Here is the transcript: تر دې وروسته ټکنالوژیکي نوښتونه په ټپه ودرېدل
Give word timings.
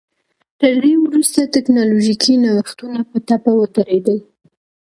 تر 0.59 0.73
دې 0.83 0.93
وروسته 1.05 1.51
ټکنالوژیکي 1.55 2.33
نوښتونه 2.43 2.99
په 3.09 3.17
ټپه 3.27 3.51
ودرېدل 3.57 4.19